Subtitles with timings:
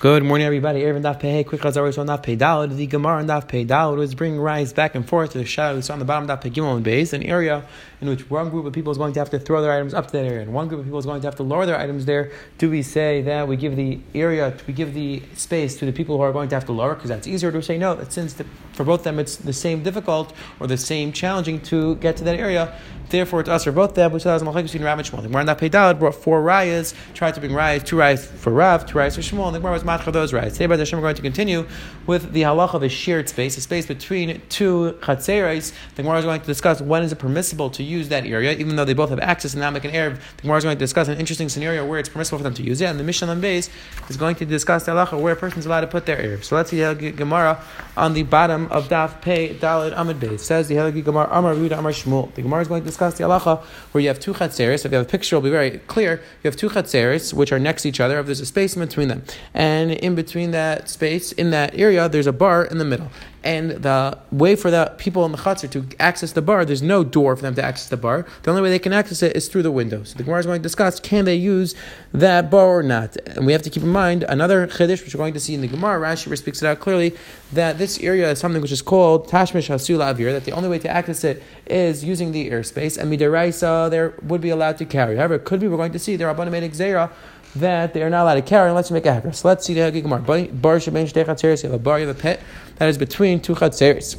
[0.00, 0.82] Good morning, everybody.
[0.82, 2.76] Eruvin Daf Pei, quick always on Daf Pei Dalad.
[2.76, 5.74] The Gemara on Daf Pei Dalad was bringing rise back and forth to the shadow
[5.74, 7.64] we on the bottom Daf Pei Gimel and Beis, an area
[8.00, 10.06] in which one group of people is going to have to throw their items up
[10.06, 11.78] to that area, and one group of people is going to have to lower their
[11.78, 12.30] items there.
[12.58, 16.16] Do we say that we give the area, we give the space to the people
[16.16, 18.34] who are going to have to lower, because that's easier to say no, that since
[18.34, 22.16] the, for both of them it's the same difficult or the same challenging to get
[22.16, 22.78] to that area,
[23.10, 25.22] therefore it's us for both them, which allows Malchik between Rav and Shmuel.
[25.22, 28.52] The Gemara Daf Pei Dalad brought four rayas, tried to bring rayas, two rayas for
[28.52, 30.52] Rav, two rayas for Shmuel, and the Gemara was matcha those rayas.
[30.52, 31.66] Today, by the Hashem, we're going to continue
[32.06, 35.72] with the halacha of a shared space, a space between two chatzeres.
[35.96, 38.76] The Gemara is going to discuss when is it permissible to use that area, even
[38.76, 40.20] though they both have access and now make an Erev.
[40.36, 42.62] The Gemara is going to discuss an interesting scenario where it's permissible for them to
[42.62, 43.70] use it, and the Mishnah on base
[44.08, 46.44] is going to discuss the halacha where a person is allowed to put their Erev.
[46.44, 47.62] So let's see the Gemara
[47.96, 50.42] on the bottom of Daf Pei Dalid Amid Base.
[50.42, 52.32] Says the Helagi Gemara Amar Ruda Amar Shmuel.
[52.34, 53.62] The Gemara is going to discuss the halacha
[53.92, 54.84] where you have two chatzeres.
[54.84, 56.22] If you have a picture, it'll be very clear.
[56.42, 58.18] You have two chatzeres which are next to each other.
[58.18, 59.22] If there's a space in between them,
[59.54, 63.10] and in between that space, in that area, there's a bar in the middle.
[63.44, 67.04] And the way for the people in the chutzner to access the bar, there's no
[67.04, 68.26] door for them to access the bar.
[68.42, 70.02] The only way they can access it is through the window.
[70.02, 71.74] So the Gemara is going to discuss can they use
[72.12, 73.16] that bar or not.
[73.16, 75.60] And we have to keep in mind another chiddush which we're going to see in
[75.60, 76.00] the Gemara.
[76.00, 77.14] Rashi speaks it out clearly
[77.52, 80.32] that this area is something which is called tashmish hasula avir.
[80.32, 82.98] That the only way to access it is using the airspace.
[82.98, 85.16] And midiraisa there would be allowed to carry.
[85.16, 87.10] However, it could be we're going to see there are abonamed zera
[87.56, 89.32] that they are not allowed to carry unless you make a hacker.
[89.32, 90.20] So let's see the Gemara.
[90.20, 91.62] Bar shebein shtei chatzeres.
[91.62, 92.40] You have a bar, you have a pit
[92.76, 94.16] that is between two chatzeres.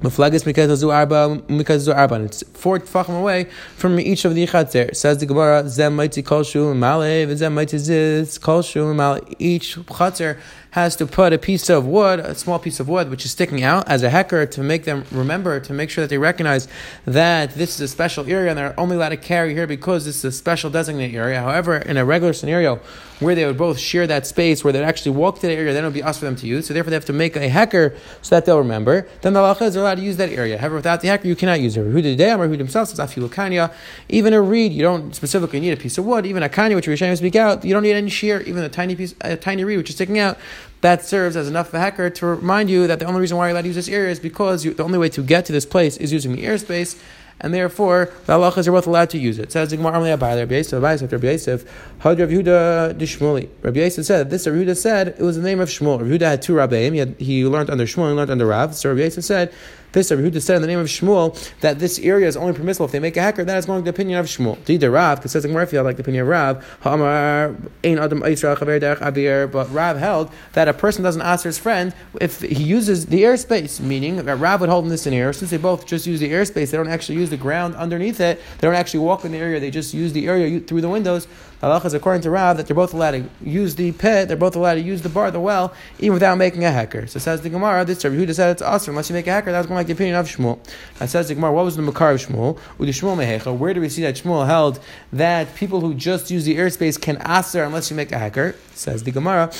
[0.00, 2.22] Maflagas mikazu arba mikazu arba.
[2.22, 4.94] It's four tfachim away from each of the chatzer.
[4.94, 9.18] Says the Gemara, zem mighty kolshu male, zem mighty ziz kolshu male.
[9.40, 10.38] Each chatzer
[10.70, 13.64] has to put a piece of wood, a small piece of wood, which is sticking
[13.64, 16.68] out as a hecker to make them remember, to make sure that they recognize
[17.04, 20.18] that this is a special area and they're only allowed to carry here because this
[20.18, 21.40] is a special designated area.
[21.40, 22.80] However, in a regular scenario
[23.18, 25.84] where they would both share that space, where they'd actually walk to the area, then
[25.84, 26.68] it would be us for them to use.
[26.68, 29.08] So therefore, they have to make a hecker so that they'll remember.
[29.22, 30.58] Then the halacha allowed to use that area.
[30.58, 31.80] However, without the hacker, you cannot use it.
[31.80, 33.72] Rehuda himself says afilukanya.
[34.08, 36.26] Even a reed, you don't specifically need a piece of wood.
[36.26, 38.40] Even a kanya, which we're to speak out, you don't need any shear.
[38.42, 40.38] Even a tiny piece, a tiny reed which is sticking out,
[40.80, 43.46] that serves as enough of a hacker to remind you that the only reason why
[43.46, 45.52] you're allowed to use this area is because you, the only way to get to
[45.52, 47.00] this place is using the airspace,
[47.40, 49.50] and therefore the halachas are both allowed to use it.
[49.50, 53.48] Says the Gemara only about Rabbi Yosef, Rabbi Yosef, Rabbi Yosef, Had Rabbi Yehuda Dishmuli.
[53.62, 54.46] Rabbi Yosef said this.
[54.46, 56.00] Rabbi Yehuda said it was the name of Shmuel.
[56.00, 57.16] Rabbi Yehuda had two Rabbeim.
[57.18, 58.10] He, he learned under Shmuel.
[58.10, 58.74] He learned under Rav.
[58.74, 59.52] So Rabbi Yosef said
[59.92, 62.86] this Rabbi Yehuda said in the name of Shmuel that this area is only permissible
[62.86, 63.44] if they make a hacker.
[63.44, 64.58] That is going to the opinion of Shmuel.
[64.58, 66.64] Dida Rav, because says Gemara, if you like the opinion of Rav,
[69.52, 73.80] but Rav held that a person doesn't ask his friend if he uses the airspace,
[73.80, 76.70] meaning that Rav would hold in this scenario, since they both just use the airspace,
[76.70, 79.58] they don't actually use the ground underneath it, they don't actually walk in the area,
[79.58, 81.26] they just use the area through the windows.
[81.62, 84.54] Halach is according to Rav that they're both allowed to use the pit, they're both
[84.54, 87.08] allowed to use the bar, the well, even without making a hacker.
[87.08, 89.50] So says the Gemara, this Rabbi Yehuda said it's awesome unless you make a hacker.
[89.50, 90.58] That's going like the opinion of Shmuel.
[91.00, 92.58] And says the Gemara, what was the Makar of Shmuel?
[92.92, 93.56] Shmuel mehecha.
[93.56, 94.80] Where do we see that Shmuel held
[95.12, 98.54] that people who just use the airspace can aser unless you make a hacker?
[98.74, 99.50] Says the Gemara.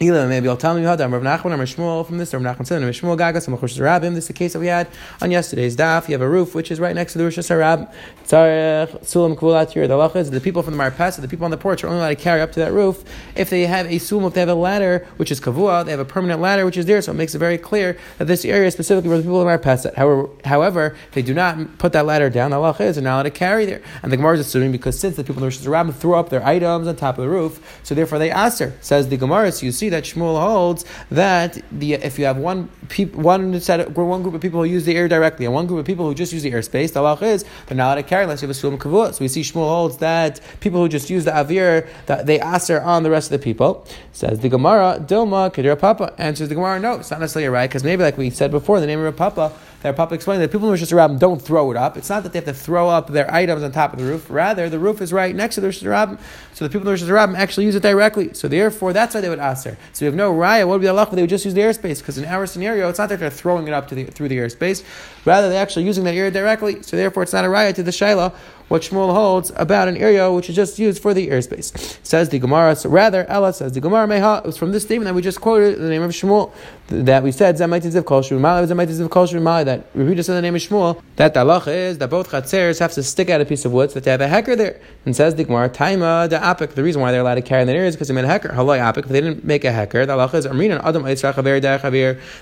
[0.00, 2.32] Maybe I'll tell you how Rav Nachman or Shmuel from this.
[2.32, 4.14] Rav Nachman said, Shmuel Gagas, Machush Rabbim.
[4.14, 4.86] This is the case that we had
[5.20, 6.08] on yesterday's daf.
[6.08, 7.92] You have a roof which is right next to the Rosh Hashanah.
[8.24, 9.38] Tzarech Sulam.
[9.38, 11.98] The halacha is the people from the Marpesa, the people on the porch, are only
[11.98, 13.02] allowed to carry up to that roof
[13.34, 16.00] if they have a sulam, if they have a ladder which is kavua, they have
[16.00, 17.02] a permanent ladder which is there.
[17.02, 19.58] So it makes it very clear that this area is specifically for the people in
[19.58, 19.94] Marpesa.
[19.94, 23.14] However, however, if they do not put that ladder down, the halacha is they're not
[23.14, 23.82] allowed to carry there.
[24.02, 26.28] And the Gemara is assuming because since the people in the Rosh Hashanah threw up
[26.28, 28.74] their items on top of the roof, so therefore they asked her.
[28.80, 32.68] Says the Gemara, so you see that Shmuel holds that the if you have one
[32.88, 35.80] peop, one set one group of people who use the air directly and one group
[35.80, 38.24] of people who just use the airspace, the halach is they're not allowed to carry
[38.24, 39.14] unless you have a sulam kavua.
[39.14, 42.80] So we see Shmuel holds that people who just use the avir that they aser
[42.80, 43.86] on the rest of the people.
[44.12, 47.84] Says the Gemara, Dilma Kedira Papa answers the Gemara, no, it's not necessarily right because
[47.84, 49.52] maybe like we said before, the name of Papa
[49.82, 51.96] that Papa explained that people in Rosh Hashanah don't throw it up.
[51.96, 54.28] It's not that they have to throw up their items on top of the roof.
[54.28, 56.18] Rather, the roof is right next to the Hashanah,
[56.52, 58.34] so the people in the Rosh Hashanah actually use it directly.
[58.34, 59.76] So therefore, that's why they would ask her.
[59.92, 60.66] So we have no raya.
[60.66, 61.12] What would be the halach?
[61.12, 63.68] They would just use the airspace because in our scenario, it's not that they're throwing
[63.68, 64.84] it up the, through the airspace.
[65.24, 66.82] Rather, they're actually using that area directly.
[66.82, 68.34] So therefore, it's not a raya to the shaila
[68.68, 71.98] what Shmuel holds about an area which is just used for the airspace.
[72.04, 75.06] Says the Gemara, so rather, Ella says the Gemara Meha, it was from this statement
[75.06, 76.52] that we just quoted the name of Shmuel,
[76.88, 80.60] that we said, Zamaitiziv Kol Shmuel, Zamaitiziv Kol Shmuel, that Rehuda said the name of
[80.60, 83.72] Shmuel, that the halacha is that both chatzers have to stick out a piece of
[83.72, 84.80] wood so that they have a hecker there.
[85.04, 87.66] And says the Gemara, Taima, the apik, the reason why they're allowed to carry in
[87.68, 88.50] that area is because they made a hecker.
[88.50, 91.02] Haloi apik, if they didn't make a hecker, the halacha is Amrina, Adam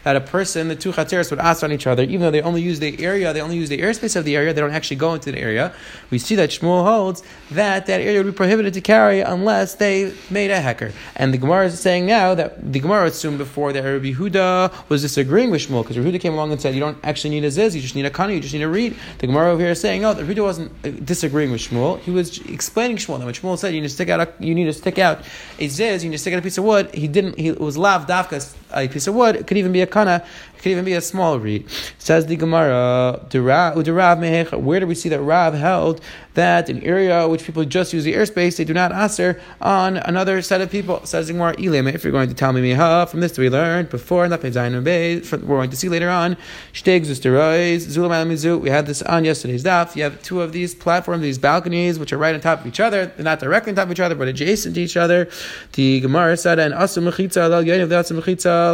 [0.05, 2.63] that a person, the two chatzers would ask on each other, even though they only
[2.63, 5.15] use the area, they only use the airspace of the area, they don't actually go
[5.15, 5.73] into the area.
[6.11, 9.75] We we see that Shmuel holds that that area would be prohibited to carry unless
[9.75, 10.93] they made a hecker.
[11.15, 15.03] And the Gemara is saying now that the Gemara assumed before that Rabbi Huda was
[15.03, 17.51] disagreeing with Shmuel because Rabbi Huda came along and said you don't actually need a
[17.51, 18.97] ziz, you just need a kani, you just need a reed.
[19.19, 22.01] The Gemara over here is saying no, the Huda wasn't uh, disagreeing with Shmuel.
[22.01, 23.19] He was explaining Shmuel.
[23.19, 25.21] That when Shmuel said you need to stick out a, you need to stick out
[25.59, 27.39] a ziz, you need to stick out a piece of wood, he didn't.
[27.39, 29.37] He was lav dafkas a piece of wood.
[29.37, 30.25] It could even be a kana.
[30.55, 31.69] It could even be a small reed.
[31.99, 36.01] Says the Gemara, where do we see that Rav held
[36.35, 40.41] that an area which people just use the airspace, they do not answer on another
[40.43, 41.05] set of people?
[41.05, 44.37] Says the Gemara, if you're going to tell me from this we learned before, we're
[44.39, 46.37] going to see later on,
[46.73, 49.95] we had this on yesterday's daf.
[49.95, 52.81] You have two of these platforms, these balconies, which are right on top of each
[52.81, 53.07] other.
[53.07, 55.29] They're not directly on top of each other, but adjacent to each other.
[55.73, 56.75] The Gemara said, and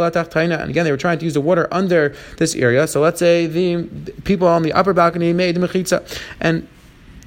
[0.01, 2.87] and again, they were trying to use the water under this area.
[2.87, 3.83] So let's say the
[4.23, 6.67] people on the upper balcony made the mechitza, and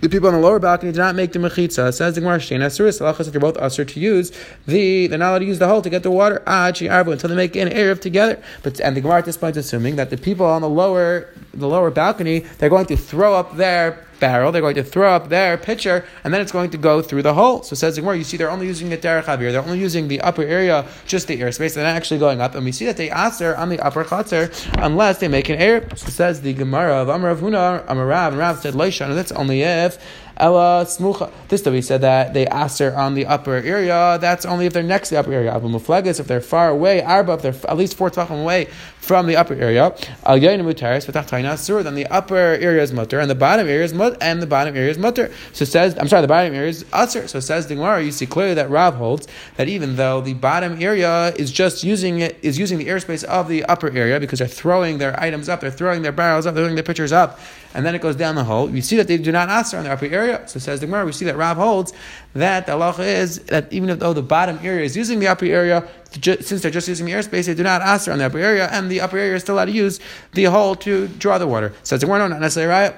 [0.02, 1.92] the people on the lower balcony did not make the mechitza.
[1.92, 4.30] Says the Gemara, Shein Asuris, they're both usher to use
[4.66, 7.56] the, they're not allowed to use the hole to get the water, until they make
[7.56, 8.42] an Erev together.
[8.62, 11.32] But, and the Gemara at this point is assuming that the people on the lower,
[11.54, 15.28] the lower balcony, they're going to throw up their barrel, they're going to throw up
[15.28, 17.62] their pitcher, and then it's going to go through the hole.
[17.62, 20.20] So says Gemara, you see, they're only using the derech avir, they're only using the
[20.20, 22.54] upper area, just the airspace, they're not actually going up.
[22.54, 24.50] And we see that they aser on the upper chatzar
[24.82, 25.88] unless they make an air.
[25.96, 29.62] So says the Gemara of Amar Huna, Amarav, and Rav said Leishan, and that's only
[29.62, 29.98] if
[30.38, 31.30] Ella smucha.
[31.48, 34.18] This that we said that they aser on the upper area.
[34.20, 35.54] That's only if they're next to the upper area.
[35.54, 37.02] Abu muflegas if they're far away.
[37.02, 38.66] Arba if they're at least four tachim away
[38.98, 39.94] from the upper area.
[40.24, 43.94] Al yayin mutaris v'tachtayna Then the upper area is mutter and the bottom area is
[43.94, 45.32] mut and the bottom area is mutter.
[45.52, 47.26] So it says I'm sorry, the bottom area is aser.
[47.28, 47.76] So it says the.
[47.76, 52.20] You see clearly that Rav holds that even though the bottom area is just using
[52.20, 55.60] it is using the airspace of the upper area because they're throwing their items up,
[55.60, 57.38] they're throwing their barrels up, they're throwing their pitchers up,
[57.76, 58.70] and then it goes down the hole.
[58.70, 60.42] You see that they do not aser on the upper area.
[60.48, 61.92] So says the Gemara, we see that Rav holds
[62.32, 65.86] that the halacha is that even though the bottom area is using the upper area,
[66.10, 68.90] since they're just using the airspace, they do not ask on the upper area, and
[68.90, 70.00] the upper area is still allowed to use
[70.32, 71.74] the hole to draw the water.
[71.82, 72.94] Says the Gemara, no, not necessarily right.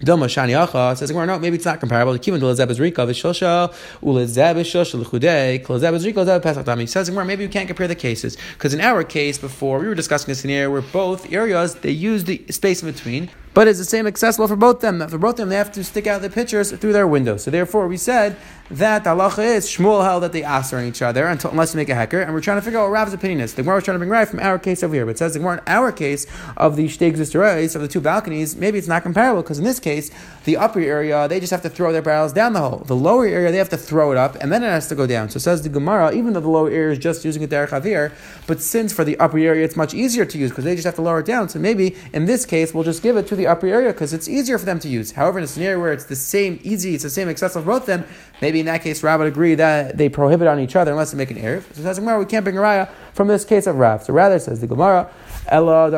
[0.00, 2.14] Dilma Shani Acha says, no, maybe it's not comparable.
[2.14, 3.70] The Kivan Lezeb is Rika, Vishosha,
[4.02, 7.86] Ulezeb is Shosha, Lechudei, Klezeb is Rika, Lezeb Pesach He says, maybe we can't compare
[7.86, 8.38] the cases.
[8.54, 12.24] Because in our case before, we were discussing a scenario where both areas, they use
[12.24, 13.28] the space in between.
[13.52, 15.06] But it's the same accessible for both them.
[15.08, 17.36] For both them, they have to stick out the pictures through their window.
[17.36, 18.36] So therefore, we said
[18.70, 21.78] that the halacha is Shmuel held that they ask on each other until, unless you
[21.78, 23.54] make a hecker, and we're trying to figure out what Rav's opinion is.
[23.54, 25.32] The Gemara was trying to bring right from our case over here, but it says
[25.32, 26.26] the Gemara in our case
[26.56, 30.12] of the shteg of the two balconies, maybe it's not comparable because in this case,
[30.44, 32.84] the upper area they just have to throw their barrels down the hole.
[32.86, 35.06] The lower area they have to throw it up, and then it has to go
[35.06, 35.30] down.
[35.30, 37.70] So it says the Gemara, even though the lower area is just using a derech
[37.70, 38.12] avir,
[38.46, 40.94] but since for the upper area it's much easier to use because they just have
[40.94, 43.46] to lower it down, so maybe in this case we'll just give it to the
[43.46, 45.12] upper area because it's easier for them to use.
[45.12, 47.82] However, in a scenario where it's the same easy, it's the same accessible for both
[47.82, 48.04] of them,
[48.40, 51.18] maybe in that case Rav would agree that they prohibit on each other unless they
[51.18, 51.62] make an erev.
[51.74, 54.04] So says Gemara, we can't bring a raya from this case of Rav.
[54.04, 55.10] So rather says the Gemara,
[55.48, 55.96] Ella, We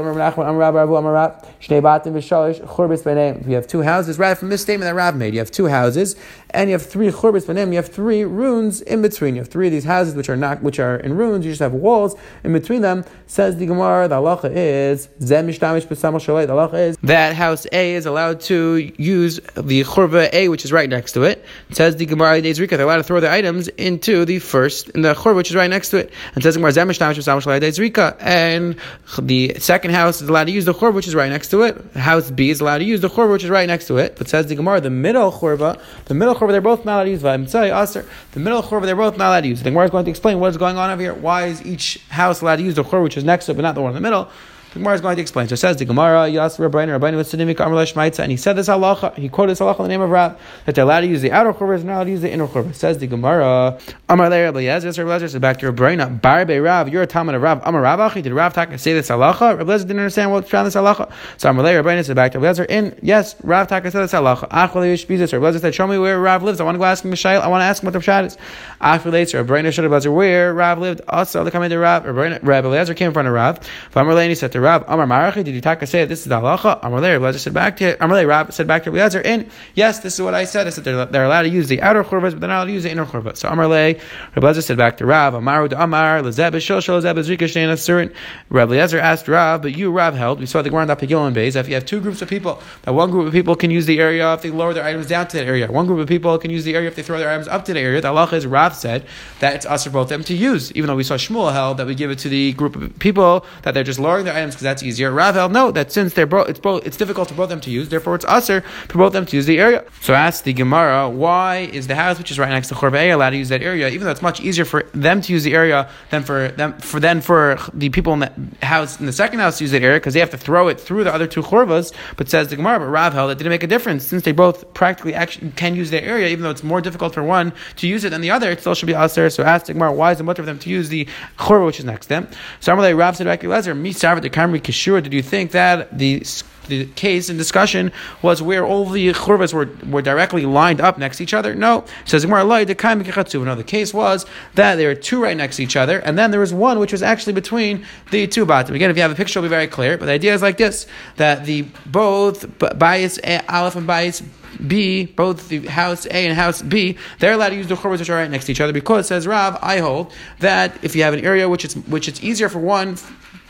[3.53, 4.19] have two houses.
[4.19, 6.17] Rather, from this statement that Rav made, you have two houses,
[6.55, 7.69] and you have three churbis b'neim.
[7.69, 9.35] You have three runes in between.
[9.35, 11.45] You have three of these houses which are not, which are in ruins.
[11.45, 12.15] You just have walls
[12.45, 13.05] in between them.
[13.27, 17.95] Says the Gemara, the halacha is zem mishtamish b'samol The halacha is that house A
[17.95, 21.45] is allowed to use the churba A, which is right next to it.
[21.71, 25.37] says the Gemara, they're allowed to throw their items into the first, in the churba,
[25.37, 26.13] which is right next to it.
[26.35, 28.77] And says the Gemara, zem mishtamish b'samol and
[29.21, 31.81] the second house is allowed to use the churba, which is right next to it.
[31.94, 34.17] House B is allowed to use the churba, which is right next to it.
[34.17, 37.11] But says the Gemara, the middle churba, the middle churba, they're both not allowed to
[37.11, 37.22] use.
[37.22, 39.63] The middle churba, they're both not allowed to use.
[39.63, 41.15] The Gemara is going to explain what is going on over here.
[41.15, 43.63] Why is each house allowed to use the churba, which is next to it, but
[43.63, 44.29] not the one in the middle?
[44.72, 45.48] The Gemara is going to explain.
[45.48, 48.55] So it says the Gemara, Yas Rabbeinu, Rabbeinu was Sidimik Amrlesh Maitza, and he said
[48.55, 51.08] this halacha, he quoted this halacha in the name of Rab, that they're allowed to
[51.08, 52.72] use the outer churba, not allowed to use the inner churba.
[52.72, 56.88] Says the Gemara, Amar Le Rabbi Yezer, Rabbi Yezer said back to Rabbeinu, Barbe Rav,
[56.88, 59.58] you're a Talmud of Rav, Amar Ravachi, did Rav Taka say this halacha?
[59.58, 61.12] Rabbi Yezer didn't understand what's found this halacha.
[61.36, 64.12] So Amar Le Rabbeinu said back to Rabbi Yezer, in, yes, Rav Taka said this
[64.12, 64.48] halacha.
[64.48, 67.10] Yishbizis, Rabbi Yezer said, show me where Rav lives, I want to go ask him
[67.10, 68.38] Mishail, I want to ask him what the Pshat is.
[68.81, 72.38] Achvali Yishbizis, Rabbi Yezer, Rabbi Yezer, where Rav lived, also the coming to Rav, Rabbi
[72.41, 73.60] Yezer came in front of Rav,
[73.94, 76.41] Amar Le, he said to Rav, Amar Marachi, did you taka say this is the
[76.41, 76.81] halacha?
[76.83, 80.23] Amalei Rabbi said back to Amalei Rab said back to Rabbi and yes, this is
[80.23, 80.67] what I said.
[80.67, 82.73] I said they're, they're allowed to use the outer churvas, but they're not allowed to
[82.73, 83.39] use the inner churvas.
[83.39, 84.01] So Amalei
[84.35, 88.15] Rabbi said back to Rav Amaru to Amar Lezeb Shoshel Lezeb Zrika Shnei Certain.
[88.49, 90.41] Rabbi Eliezer asked Rav, but you Rav held.
[90.41, 91.57] We saw the Gemara Pagil and Beis.
[91.57, 94.01] If you have two groups of people, that one group of people can use the
[94.01, 95.71] area if they lower their items down to that area.
[95.71, 97.73] One group of people can use the area if they throw their items up to
[97.73, 98.01] the area.
[98.01, 99.07] The halacha is Rav said
[99.41, 100.73] that it's us for both them to use.
[100.73, 103.45] Even though we saw Shmuel held that we give it to the group of people
[103.63, 105.11] that they're just lowering their items because that's easier.
[105.11, 107.71] Rav held no that since they're both it's both it's difficult for both them to
[107.71, 109.85] use, therefore it's usher for both them to use the area.
[110.01, 113.31] So ask the Gemara, why is the house which is right next to Chorvei allowed
[113.31, 115.89] to use that area, even though it's much easier for them to use the area
[116.11, 118.32] than for them for then for the people in the
[118.67, 120.81] house in the second house to use that area because they have to throw it
[120.81, 121.93] through the other two chorvas.
[122.17, 124.73] But says the Gemara, but Rav held it didn't make a difference since they both
[124.75, 128.05] practically actually can use their area, even though it's more difficult for one to use
[128.05, 128.51] it than the other.
[128.51, 129.31] It still should be usher.
[129.31, 131.06] So ask the Gemara, why is it much for them to use the
[131.39, 132.29] chorva which is next to them?
[132.61, 136.25] So Amalei Rav said, "Lezer mi the kishur." Did you think that the
[136.69, 141.19] the case in discussion was where all the churvas were, were directly lined up next
[141.19, 141.55] to each other.
[141.55, 145.77] No, says Gemara No, the case was that there were two right next to each
[145.77, 148.75] other, and then there was one which was actually between the two bottom.
[148.75, 149.99] Again, if you have a picture, it'll be very clear.
[149.99, 152.46] But the idea is like this: that the both
[152.79, 153.19] bias
[153.49, 154.22] aleph and bias
[154.67, 158.11] B, both the house A and house B, they're allowed to use the churvas which
[158.11, 161.15] are right next to each other because says Rav, I hold that if you have
[161.15, 162.96] an area which it's which it's easier for one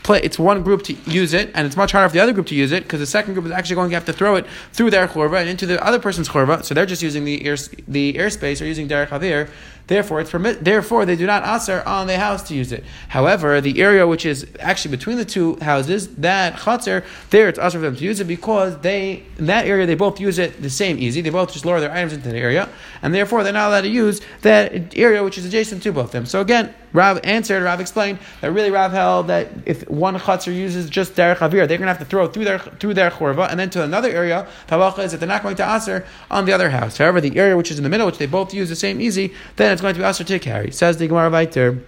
[0.03, 2.47] play, it's one group to use it, and it's much harder for the other group
[2.47, 4.45] to use it because the second group is actually going to have to throw it
[4.71, 6.63] through their chorva and into the other person's chorva.
[6.63, 7.57] So they're just using the air,
[7.87, 9.49] the airspace or using derech havir.
[9.87, 10.63] Therefore, it's permit.
[10.63, 12.85] Therefore, they do not aser on the house to use it.
[13.09, 17.79] However, the area which is actually between the two houses, that chatzar, there it's aser
[17.79, 20.69] for them to use it because they in that area they both use it the
[20.69, 21.19] same easy.
[21.19, 22.69] They both just lower their items into the area,
[23.01, 26.11] and therefore they're not allowed to use that area which is adjacent to both of
[26.11, 26.25] them.
[26.25, 30.89] So again, Rav answered, Rav explained that really Rav held that if one chutzner uses
[30.89, 33.59] just derech avir, they're going to have to throw through their through their chorva and
[33.59, 34.47] then to another area.
[34.67, 36.97] Halacha is that they're not going to aser on the other house.
[36.97, 39.33] However, the area which is in the middle, which they both use the same easy,
[39.55, 40.71] then it's going to be aser to carry.
[40.71, 41.83] Says the Gemara Viter.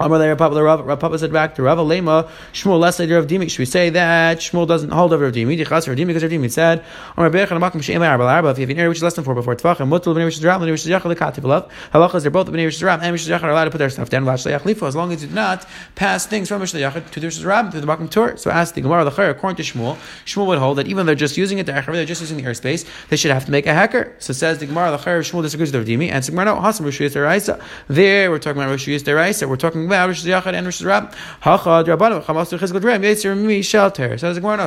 [0.00, 3.26] Amar there, Papa Rav, Rav Papa said back to Rav Lema, Shmuel less later of
[3.26, 3.50] Dimi.
[3.50, 5.58] Should we say that Shmuel doesn't hold over Rav Dimi?
[5.58, 6.84] Dichas Rav Dimi because Rav Dimi said,
[7.16, 8.50] Amar Berach and Makim Sheim Arba Arba.
[8.50, 10.24] If you have an area which is less than four before Tvach and Mutal Bnei
[10.24, 11.68] Rishis Rav, Bnei Rishis Yachal Lekati Belav.
[11.92, 14.08] Halachas they're both Bnei Rishis Rav and Rishis Yachal are allowed to put their stuff
[14.08, 14.24] down.
[14.24, 17.26] Vash Leachlifu as long as you do not pass things from Rishis Yachal to the
[17.26, 18.36] Rishis Rav to the Makim Tur.
[18.36, 21.14] So ask the Gemara Lachar according to Shmuel, Shmuel would hold that even though they're
[21.16, 24.14] just using it, they're just using the airspace, they should have to make a hacker.
[24.20, 27.14] So says the Gemara Lachar Shmuel disagrees with Rav Dimi and Gemara no Hasam Rishis
[27.14, 27.60] Deraisa.
[27.88, 29.48] There we're talking about Rishis Deraisa.
[29.48, 29.87] We're talking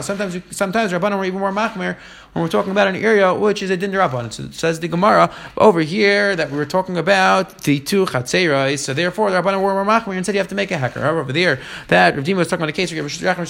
[0.02, 1.98] Sometimes sometimes Rabbanu were even more machmer
[2.34, 4.32] when we're talking about an area which is a din rabban.
[4.32, 8.80] So it says the Gemara over here that we were talking about the two chatzerais.
[8.80, 11.02] So therefore, the rabbanon were more machmer and said you have to make a hacker.
[11.02, 11.60] However, over there,
[11.90, 13.42] that Rav Dima was talking about a case where you have a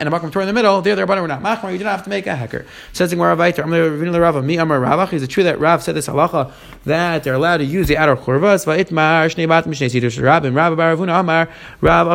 [0.00, 0.80] and a makom in the middle.
[0.80, 1.70] There, the rabbanon were not machmer.
[1.70, 2.64] You do not have to make a hacker.
[2.94, 3.62] Says the Gemara Vayter.
[3.62, 5.12] I'm going to Rav Mi Amar Ravach.
[5.12, 6.52] Is it true that Rav said this halacha
[6.84, 8.64] that they're allowed to use the outer churvas?
[8.64, 11.48] Va'itmar shnei bat mishnei and Rav Baravuna Amar
[11.82, 12.08] Rav.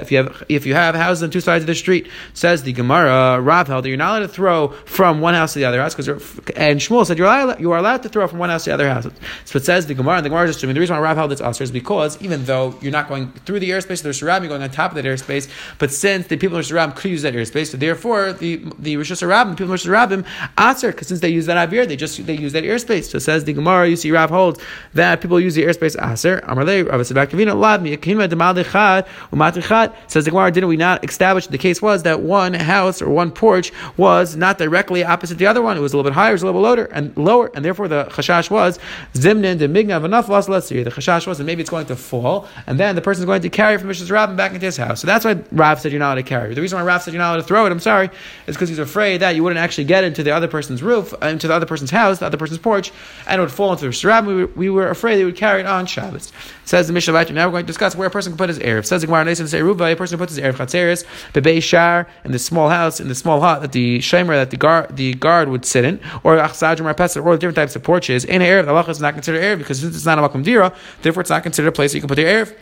[0.00, 2.72] If you have if you have houses on two sides of the street, says the
[2.72, 5.80] Gemara Rav held that you're not allowed to throw from one house to the other
[5.80, 6.08] house, because
[6.56, 8.74] and Shmuel said you're allowed, you are allowed to throw from one house to the
[8.74, 9.06] other house.
[9.44, 11.30] So it says the Gemara, and the Gemara is assuming the reason why Rav held
[11.30, 14.40] this usher is because even though you're not going through the airspace of the Rishon
[14.40, 17.22] you're going on top of that airspace, but since the people of Rishon could use
[17.22, 20.26] that airspace, so therefore the the Rishon Rabbim, the people of Rishon Rabbim,
[20.58, 23.04] answer because since they use that avir, they just they use that airspace.
[23.04, 24.60] So it says the Gemara, you see Rav holds
[24.94, 26.40] that people use the airspace aser.
[26.44, 31.58] Amarle Rav Sebakavina Lad Miyakima Demal Umatichat says the Gemara, didn't we not establish the
[31.58, 35.76] case was that one house or one porch was not directly opposite the other one.
[35.76, 37.62] It was a little bit higher, it was a little bit lower, and lower, and
[37.62, 38.78] therefore the chashash was
[39.12, 40.82] zimnin de migna enough lost let's see.
[40.82, 43.42] The chashash was that maybe it's going to fall, and then the person is going
[43.42, 45.00] to carry from Mishra's Rav back into his house.
[45.02, 46.54] So that's why Rav said you're not allowed to carry.
[46.54, 48.08] The reason why Rav said you're not allowed to throw it, I'm sorry,
[48.46, 51.26] is because he's afraid that you wouldn't actually get into the other person's roof, uh,
[51.26, 52.92] into the other person's house, the other person's porch,
[53.26, 54.26] and it would fall into the Rav.
[54.26, 56.32] We we were afraid they would carry it on Shabbos.
[56.64, 58.86] Says the Mishnah Now we're going to discuss where a person can put his erev.
[58.86, 62.68] Says the Gemara a person who puts his erev chatzeres, bebe shar in the small
[62.68, 65.84] house, in the small hut that the shamer that the guard the guard would sit
[65.84, 68.24] in, or achsaj or or different types of porches.
[68.24, 70.72] In erev, the halacha is not considered erev because since it's not a makom dira,
[71.02, 72.54] therefore it's not considered a place that you can put your erev.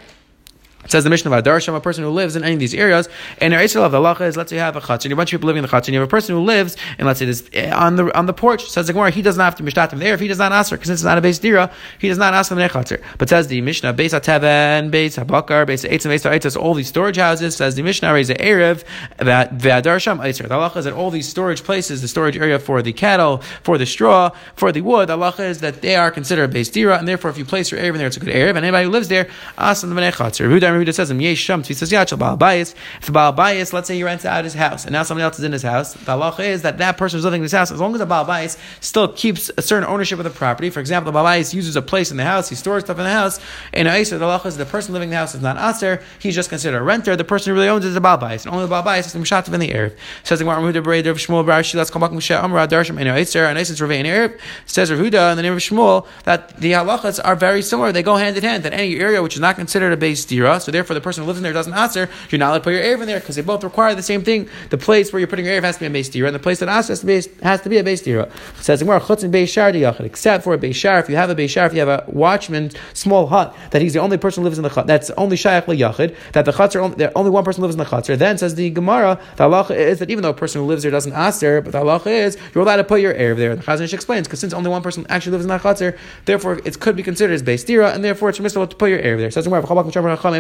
[0.89, 3.11] It says the mission of Adarsham, a person who lives in any of these areas,
[3.43, 5.39] and Israel of the halacha is let's say you have a have a bunch of
[5.39, 7.27] people living in the chutz, and you have a person who lives, and let's say
[7.27, 8.71] this eh, on the on the porch.
[8.71, 10.71] Says the Gemara, he does not have to mishtatim there if he does not ask
[10.71, 13.03] her, because it's not a base dira, he does not ask them nechutzer.
[13.19, 17.19] But says the Mishnah, base ateven, base habakar, base eitzim, base eitzim, all these storage
[17.19, 17.55] houses.
[17.55, 18.83] Says the Mishnah, raise the erev
[19.19, 20.49] that ve'adarsham Israel.
[20.49, 23.77] The halacha is that all these storage places, the storage area for the cattle, for
[23.77, 26.97] the straw, for the wood, the halacha is that they are considered a base dira,
[26.99, 28.85] and therefore if you place your erev in there, it's a good erev, and anybody
[28.85, 29.29] who lives there,
[29.59, 32.75] ask them the Yehuda says, Yesh he says, Yachal Baal Bayis.
[32.99, 35.39] If the Baal Bayis, let's say he rents out his house, and now somebody else
[35.39, 37.71] is in his house, the halacha is that that person who's living in his house,
[37.71, 40.81] as long as the Baal Bayis still keeps a certain ownership of the property, for
[40.81, 43.11] example, the Baal Bayis uses a place in the house, he stores stuff in the
[43.11, 43.41] house,
[43.73, 46.35] in Aser, the halacha is the person living in the house is not Aser, he's
[46.35, 48.55] just considered a renter, the person who really owns it is a Baal Bayis, and
[48.55, 49.97] only the Baal Bayis is the Mishativ in the Erev.
[50.23, 53.59] Says the Gemara, Rav Shmuel Barashi, let's come back Moshe Amra Darsham and Aser, and
[53.59, 54.39] Ravei in Erev.
[54.67, 58.17] Says Rav in the name of Shmuel that the halachas are very similar, they go
[58.17, 60.61] hand in hand, that any area which is not considered a base dira.
[60.69, 62.11] So therefore, the person who lives in there doesn't aser.
[62.29, 64.23] You're not allowed to put your erev in there because they both require the same
[64.23, 64.51] thing.
[64.69, 66.39] The place where you're putting your erev has to be a base dira, and the
[66.39, 68.31] place that aser has to be has to be a base dira.
[68.61, 69.71] Says more chutz and beis shar
[70.05, 70.99] except for a beis shar.
[70.99, 73.95] If you have a beis shar, if you have a watchman small hut that he's
[73.95, 76.15] the only person who lives in the hut, that's only shayach liyachid.
[76.33, 78.19] That the chutzner only, only one person lives in the chutzner.
[78.19, 80.93] Then says the Gemara, the halacha is that even though a person who lives there
[80.93, 83.57] doesn't aser, but the halacha is you're allowed to put your erev there.
[83.57, 85.97] The Chazon explains because since only one person actually lives in that chutzner,
[86.27, 88.99] therefore it could be considered as beis dira, and therefore it's permissible to put your
[89.01, 89.31] erev there.
[89.31, 89.49] Says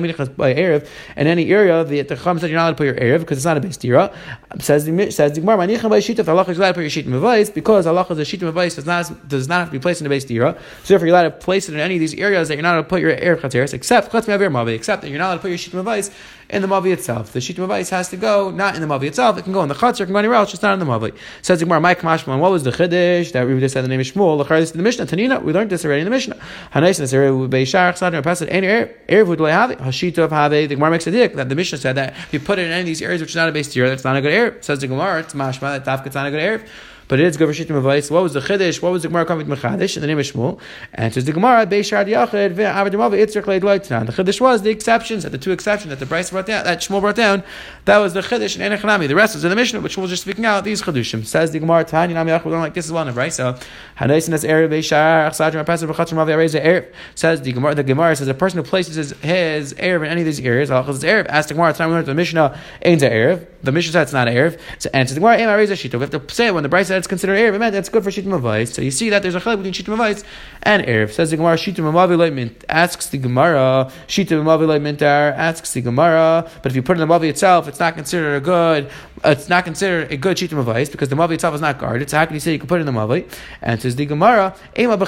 [0.08, 0.86] the Gemara,
[1.16, 3.38] and any area the the Chacham said you're not allowed to put your erev because
[3.38, 4.12] it's not a beis dira.
[4.60, 7.86] Says the says the Gemara, the halacha is allowed to put your sheet in because
[7.86, 10.26] halacha is a sheet does not does not have to be placed in a beis
[10.26, 10.56] dira.
[10.82, 12.74] So therefore you're allowed to place it in any of these areas that you're not
[12.74, 15.58] allowed to put your erev chatzeres, except except that you're not allowed to put your
[15.58, 16.12] sheet mavais
[16.50, 17.32] in the Mavi itself.
[17.32, 19.68] The Shita Mavais has to go not in the Mavi itself, it can go in
[19.68, 21.14] the Chatzar, it can go anywhere else, just not in the Mavi.
[21.42, 24.06] Says Gemara, Mike Mashman, what was the Chiddush that we just said the name of
[24.06, 24.38] Shmuel?
[24.38, 25.06] The this the Mishnah.
[25.06, 26.36] Tanina, we learned this already in the Mishnah.
[26.72, 30.50] Hanais and Sarah would be Shar Chsadr Pesach, any Erev would have Hashita of Have,
[30.50, 32.72] the Gemara makes a dick that the Mishnah said that if you put it in
[32.72, 34.64] any of these areas which is not a base tier, that's not a good Erev.
[34.64, 36.68] Says the Gemara, it's Mashma, that Tafkat's not a good Erev
[37.08, 38.10] but it is for shittim advice.
[38.10, 38.82] What was the chiddush?
[38.82, 40.60] What was the Gemara coming with mechadish in the name of Shmuel?
[40.92, 43.62] And says the Gemara beishar yachid ve'avadimava itzrich leid.
[43.62, 46.80] The chiddush was the exceptions, that the two exceptions that the Braisa brought down, that
[46.80, 47.42] Shmuel brought down.
[47.86, 49.08] That was the chiddush in Enechanami.
[49.08, 51.24] The rest was in the Mishnah, which Shmuel just speaking out these chidushim.
[51.24, 52.48] Says the Gemara Tanya Nami Yachid.
[52.48, 53.32] Like this is one of right.
[53.32, 53.54] So
[53.98, 56.92] hanaisin as erev beishar achsadrim apasim mavi areza erev.
[57.14, 57.74] Says the Gemara.
[57.74, 60.68] The Gemara says a person who places his, his erev in any of these areas,
[60.68, 61.26] halachas is erev.
[61.26, 61.72] Ask the Gemara.
[61.72, 63.46] Time we learned the Mishnah ain't erev.
[63.62, 64.60] The Mishnah said it's not erev.
[64.78, 65.36] So, and it's the Gemara.
[65.38, 67.58] We have to say when the Braisa said it's considered erev.
[67.58, 68.72] Meant that's good for Shittim Avais.
[68.72, 70.24] So you see that there's a chilek between Shittim Avais
[70.62, 71.10] and Erev.
[71.12, 72.64] Says the Gemara, Shittim Amavi mint.
[72.68, 75.32] Asks the Gemara, Shittim Amavi Mintar.
[75.36, 78.40] Asks the Gemara, but if you put in the Mavi itself, it's not considered a
[78.40, 78.90] good.
[79.24, 82.10] It's not considered a good Shittim Avais because the Mavi itself is not guarded.
[82.10, 83.30] So how can you say you can put in the Mavi?
[83.62, 84.96] And says the Gemara, Ema.
[84.96, 84.98] When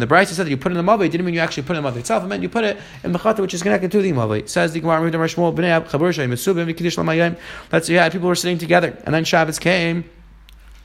[0.00, 1.76] the Braisa said that you put in the Mavi, it didn't mean you actually put
[1.76, 2.24] in the Mavi itself.
[2.24, 4.48] It meant you put it in Bechata, which is connected to the Mavi.
[4.48, 5.04] Says the Gemara,
[7.72, 10.04] Let's say yeah, people were sitting together, and then Shabbos came.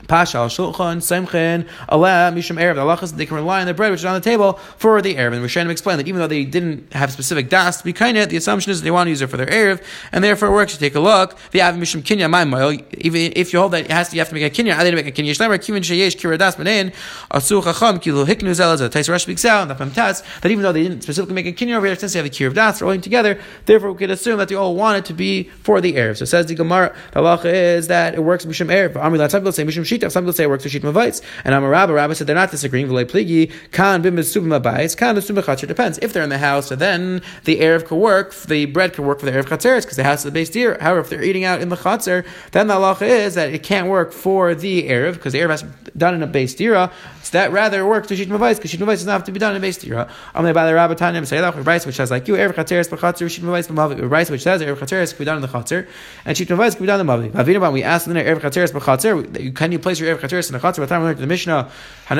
[0.08, 2.74] Pasha shulchan semchen aleh mishum erev.
[2.74, 5.34] The they can rely on the bread which is on the table for the erev.
[5.34, 8.28] And Rishonim explain that even though they didn't have specific das to be kind of,
[8.28, 10.52] the assumption is that they want to use it for their erev, and therefore it
[10.52, 10.72] works.
[10.72, 11.36] You take a look.
[11.52, 14.28] The av mishum kinya my Even if you hold that it has to, you have
[14.28, 14.74] to make a kinya.
[14.74, 15.30] I didn't make a kinya.
[15.30, 16.92] Shlemer kivin sheyesh kiradas menin
[17.30, 20.62] asu chacham kilu hiknu zel as a Tais Rosh speaks out the tats that even
[20.62, 22.54] though they didn't specifically make a kinya over here, since they have a kir of
[22.54, 25.80] das rolling together, therefore we can assume that they all want it to be for
[25.80, 26.16] the erev.
[26.16, 28.94] So says the Gemara, the halacha is that it works mishum erev.
[28.94, 31.22] Amri la say mishum Some people say it works for Shit Mavitz.
[31.44, 31.92] And I'm a rabbi.
[31.92, 32.86] Rabbi said they're not disagreeing.
[32.86, 35.66] V'lei pligi kan bim besubim abayis kan chatzir.
[35.66, 35.98] Depends.
[36.02, 38.34] If they're in the house, so then the erev could work.
[38.34, 40.76] The bread could work for the erev chatzeres because the house is the base deer.
[40.80, 43.88] However, if they're eating out in the chatzer, then the halacha is that it can't
[43.88, 45.64] work for the erev because the erev has
[46.00, 46.90] done in a base dira.
[47.22, 49.32] So that rather it works to Shit Mavitz because Shit Mavitz does not have to
[49.32, 50.10] be done in a base dira.
[50.34, 52.54] I'm going to buy the rabbi tanim say that Braisa which says like you erev
[52.54, 54.00] chatzeres b'chatzer Shit Mavitz b'mavi.
[54.08, 55.86] Braisa which says erev chatzeres can be done in the chatzer
[56.24, 57.72] and Shit Mavitz can be done in the mavi.
[57.72, 59.54] We asked there erev chatzeres b'chatzer.
[59.54, 60.78] Can you place your erev chatzeres in the chatzer?
[60.78, 61.70] By the time we learned the Mishnah,
[62.08, 62.16] the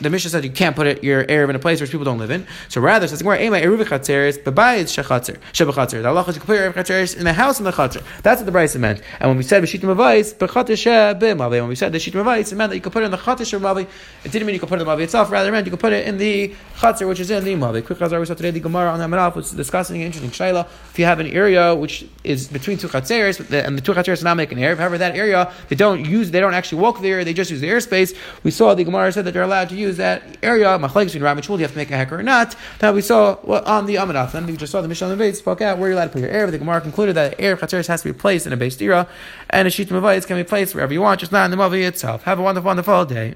[0.00, 2.18] the Mishnah said you can't put it, your Erev in a place where people don't
[2.18, 2.46] live in.
[2.68, 6.02] So rather, says where Ema Eruv Chatzeres, Bebayit Shechatzer, Shebachatzer.
[6.02, 8.02] The Allah is you can put your Erev Chatzeres in the house in the Chatzer.
[8.22, 9.02] That's what the Braisa meant.
[9.20, 12.56] And when we said Beshitim Avais, Bechatzer Shebimave, when we said the Shitim Avais, it
[12.56, 13.86] meant that you could put it in the Chatzer Shebimave.
[14.24, 15.70] It didn't mean you could put it in the Mavi itself, rather it meant you
[15.70, 17.84] could put it in the Chatzer, which is in the Mavi.
[17.84, 20.66] Quick Chazar, we saw today the Gemara on Hamanaf was discussing an interesting Shaila.
[20.90, 24.36] If you have an area which is between two Chatzeres, and the two Chatzeres not
[24.36, 27.50] making Erev, however, that area, they don't use, they don't actually walk there, they just
[27.50, 28.16] use the airspace.
[28.42, 31.36] We saw the Gemara said that they're allowed to use that area, Machlek between Ram
[31.36, 32.54] and Shmuel, you have to make a hecker or not.
[32.80, 34.32] Now we saw well, on the Amanaf.
[34.32, 36.12] Then we just saw the Mishnah and the base spoke out where you're allowed to
[36.12, 36.50] put your air.
[36.50, 39.08] The Gemara concluded that air Chatzeres has to be placed in a base dira,
[39.50, 41.84] and a sheet Mavayis can be placed wherever you want, just not in the movie
[41.84, 42.22] itself.
[42.24, 43.34] Have a wonderful, wonderful day.